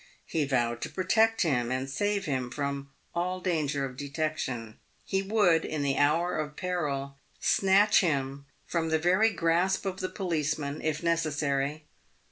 [0.25, 4.79] He vowed to protect him, and save him from all danger of detection.
[5.05, 10.09] He would in the hour of peril snatch him from the very grasp of the
[10.09, 11.83] policeman, if necessary.